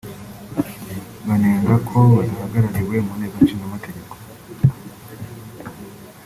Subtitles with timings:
[1.27, 4.15] banenga ko badahagarariwe mu Nteko Ishingamategeko